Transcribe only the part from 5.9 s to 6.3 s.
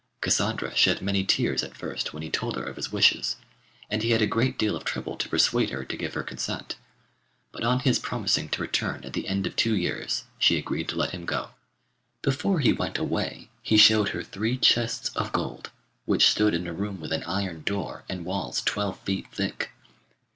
give her